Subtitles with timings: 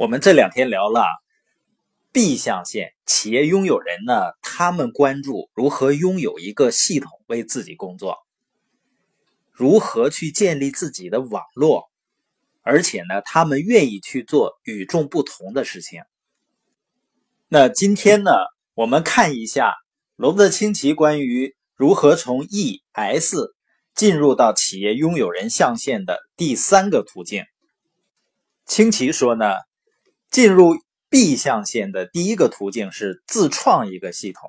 [0.00, 1.04] 我们这两天聊了
[2.10, 8.16] B 象限企业拥有人呢，他们关注如何拥有一个系统为自己工作，
[9.52, 11.90] 如何去建立自己的网络，
[12.62, 16.00] 而且呢，他们愿意去做与众不同的事情。
[17.48, 18.32] 那今天呢，
[18.72, 19.74] 我们看一下
[20.16, 23.54] 罗伯特清崎关于如何从 E S
[23.94, 27.44] 进入到企业拥有人象限的第三个途径。
[28.64, 29.44] 清崎说呢。
[30.30, 30.76] 进入
[31.08, 34.48] B 象限的第一个途径是自创一个系统，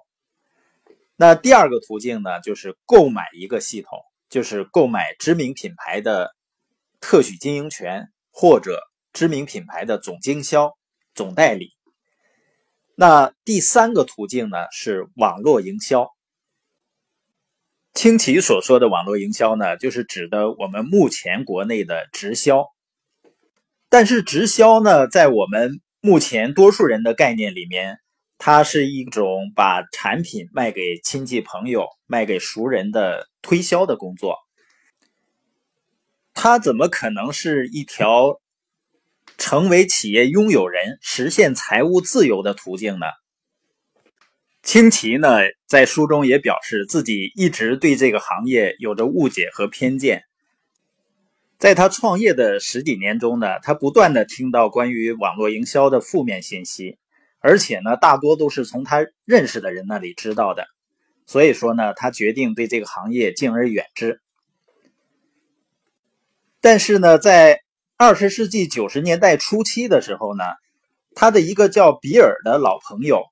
[1.15, 6.35] 那第二个途径呢，就是购买一个系统，就是购买知名品牌的
[6.99, 8.79] 特许经营权或者
[9.11, 10.77] 知名品牌的总经销、
[11.15, 11.71] 总代理。
[12.93, 16.07] 那第三个途径呢，是网络营销。
[17.93, 22.67] 清奇所说的网络营销呢，就是指的我们目前国内的直销。
[23.91, 27.97] 但是直销呢，在我们目前多数人的概念里面，
[28.37, 34.37] 它是一种把产品卖给亲戚朋友、卖给熟人的推销的工作。
[36.33, 38.39] 它怎么可能是一条
[39.37, 43.07] 成为企业拥有人、实现财务自由的途径呢？
[44.63, 50.23] 清奇呢，在书中也表示自己一直对这个行业有着误解和偏见。
[51.62, 56.98] 在他创业的十几年中呢，他不断的听到关于网络营销的负面信息，
[57.37, 60.65] 而且呢，大多都是从他认识的人那里知道的。
[61.27, 64.22] 所以说呢，他决定对这个行业敬而远之。
[66.62, 67.62] 但是呢，在
[67.95, 70.44] 二十世纪九十年代初期的时候呢，
[71.13, 73.25] 他的一个叫比尔的老朋友，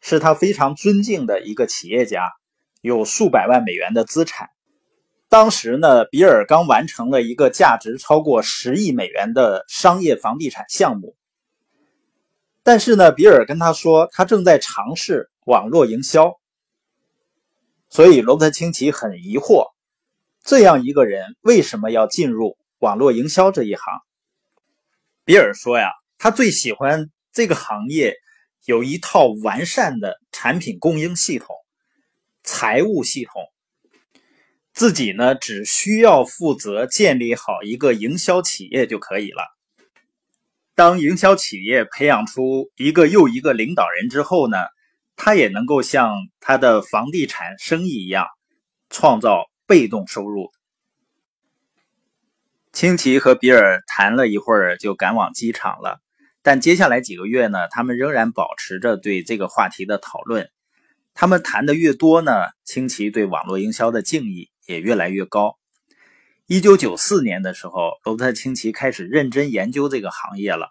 [0.00, 2.32] 是他非常尊敬的一个企业家，
[2.80, 4.48] 有数百万美元的资产。
[5.28, 11.16] 当时呢，比尔刚完成了一个价值超过十亿美元的商业房地产项目。
[12.62, 16.38] 但是呢，比尔跟他说，他正在尝试网络营销。
[17.88, 19.72] 所以罗伯特清崎很疑惑，
[20.44, 24.00] 这样一个人为什么要进入网络营销这一行？
[25.24, 28.14] 比尔说呀，他最喜欢这个行业
[28.64, 31.56] 有一套完善的产品供应系统、
[32.44, 33.42] 财务系统。
[34.76, 39.42] 自己呢，只需要负责建立好一个营销企业就可以了。
[40.74, 44.58] 当营销企业培养出一个又一个领导人之后呢，
[45.16, 48.26] 他也能够像他的房地产生意一样，
[48.90, 50.52] 创造被动收入。
[52.70, 56.00] 清奇和比尔谈了一会儿，就赶往机场了。
[56.42, 60.50] 但接下来几个月呢，他们仍然保持着对这个话题的讨论。
[61.14, 64.50] 他们谈的越多呢，清奇对网络营销的敬意。
[64.66, 65.58] 也越来越高。
[66.46, 70.68] 一九九四年的时候，罗伯特清崎开始认真研究这个行业了。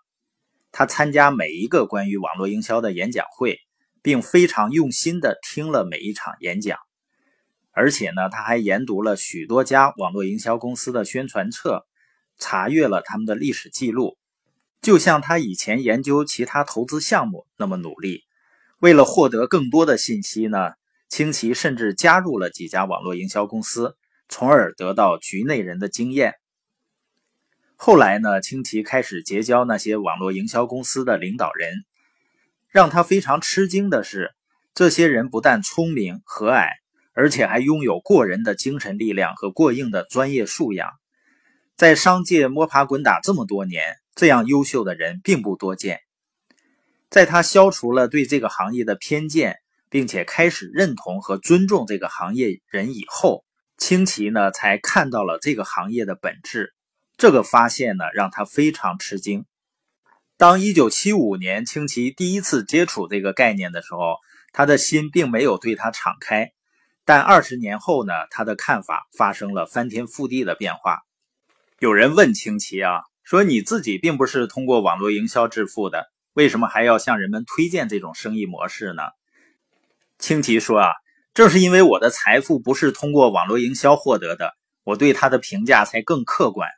[0.71, 3.59] 他参加每一个关于网络营销的演讲会，
[4.01, 6.77] 并非常用心的听了每一场演讲。
[7.71, 11.85] 而且呢，他还研读了许多家网络营销公司的宣传册，
[12.37, 14.17] 查阅了他们的历史记录，
[14.81, 18.23] 就像他以前研究其他投资项目那么努力。
[18.79, 20.71] 为了获得更多的信息呢？
[21.15, 23.95] 清奇甚至加入了几家网络营销公司，
[24.27, 26.33] 从而得到局内人的经验。
[27.77, 31.85] 后来呢，清奇开始结交那些网络营销公司的领导人。
[32.67, 34.35] 让他非常吃惊的是，
[34.73, 36.67] 这些人不但聪明和蔼，
[37.13, 40.89] 而且还拥有过人的精神力量和过硬的专业素养。
[41.77, 46.01] 在商界摸爬滚打这么多年，这样优秀的人并不多见。
[47.09, 49.59] 在他消除了对这个行业的偏见。
[49.95, 53.45] 并且开始认同和尊重这个行业人以后，
[53.77, 56.73] 清奇呢才看到了这个行业的本质。
[57.15, 59.45] 这个发现呢让他非常吃惊。
[60.35, 64.17] 当1975年清奇第一次接触这个概念的时候，
[64.51, 66.51] 他的心并没有对他敞开。
[67.05, 71.03] 但二十年后呢，他的看法发生了翻天覆地的变化。
[71.79, 79.03] 有人问清奇啊，说你自己并不是通过网络营销致富的，为什么还要向人们推荐这种生意模式呢？
[80.17, 80.91] 清奇说：“啊，
[81.33, 84.53] 正是因为我的财富不是通过网络营销获得的，
[84.83, 86.69] 我对他的评价才更客观。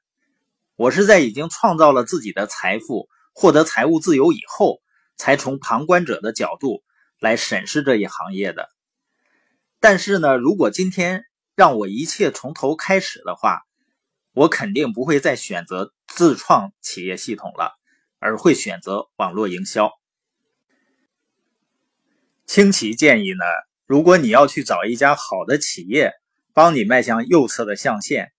[0.75, 4.79] 我是在已经创造了自己的财富、获得财务自由以后，
[5.15, 6.83] 才从旁观者的角度
[7.19, 8.69] 来审视这一行业的。
[9.79, 11.23] 但是呢，如果今天
[11.55, 13.61] 让我一切从头开始的话，
[14.33, 17.73] 我肯定不会再选择自创企业系统了，
[18.19, 19.91] 而会选择网络营销。”
[22.47, 23.43] 清奇建议呢，
[23.85, 26.13] 如果你要去找一家好的企业
[26.53, 28.31] 帮你迈向右侧的象限，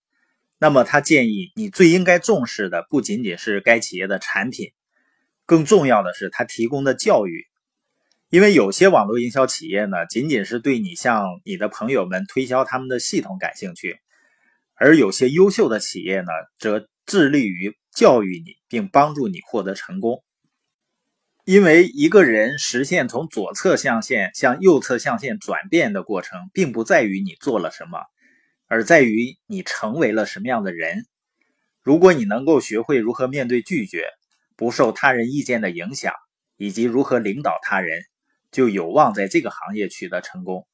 [0.58, 4.72] 那么他建议你最应该重视的不仅仅是该企业的产品，
[5.44, 7.44] 更重要的是，它提供的教育。
[8.30, 13.98] 因为有些网络营销企业呢，仅仅是对你向你的朋友们推销他们的系统感兴趣，
[14.74, 16.28] 而有些优秀的企业呢，
[16.58, 20.24] 则致力于教育你，并帮助你获得成功。
[21.48, 28.00] 因为一个人实现从左侧象限向右侧象限转变的过程，并不在于你做了什么，
[28.66, 31.06] 而在于你成为了什么样的人。
[31.80, 34.04] 如果你能够学会如何面对拒绝，
[34.56, 36.12] 不受他人意见的影响，
[36.58, 37.98] 以及如何领导他人。
[38.52, 40.66] 就有望在这个行业取得成功。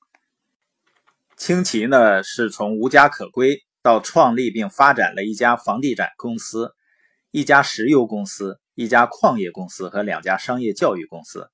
[1.36, 6.72] 清奇呢，是从无家可归到创立并发展了一家房地产公司、
[7.34, 11.50] 一家石油公司、一家矿业公司和两家商业教育公司。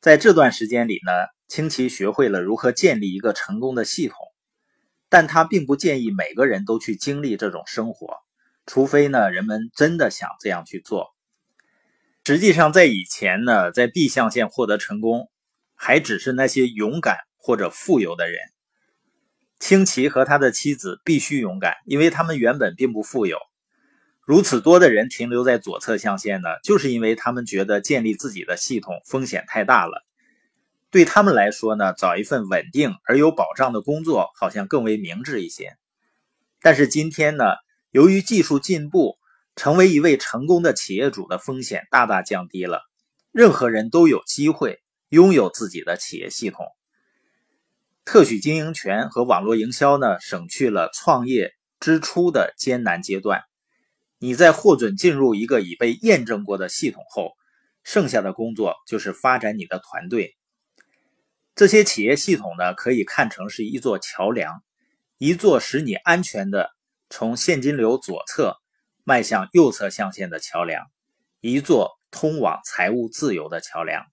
[0.00, 1.12] 在这段时间里呢，
[1.46, 4.16] 清奇学会了如何建立一个成功的系统，
[5.08, 8.16] 但他并不建议每个人都去经历这种生活，
[8.66, 11.14] 除非呢，人们真的想这样去做。
[12.24, 15.30] 实际上，在以前呢，在 B 象限获得成功，
[15.76, 18.40] 还只是那些勇敢或者富有的人。
[19.60, 23.38] 清奇和他的妻子必须勇敢，因为他们原本并不富有。
[24.26, 30.02] 如此多的人停留在左侧象限呢，就是因为他们觉得建立自己的系统风险太大了。
[30.90, 35.76] 对他们来说呢，找一份稳定而有保障的工作好像更为明智一些。
[36.62, 37.44] 但是今天呢，
[37.90, 39.18] 由于技术进步，
[39.56, 42.80] 成为一位成功的企业主的风险大大降低了，
[43.30, 44.80] 任何人都有机会
[45.10, 46.64] 拥有自己的企业系统。
[48.06, 53.42] 特许经营权和网络营销呢，省去了创业之初的艰难阶段。
[54.24, 57.32] 你在获准进入一个已被验证过的系统后，
[57.82, 60.34] 剩下的工作就是发展你的团队。
[61.54, 64.62] 这些企业系统呢，可以看成是一座桥梁，
[65.18, 66.70] 一座使你安全的
[67.10, 68.56] 从现金流左侧。
[69.06, 70.86] 迈向右侧象限的桥梁，
[71.42, 74.06] 一座通往财务自由的桥梁。